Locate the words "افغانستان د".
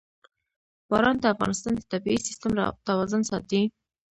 1.33-1.81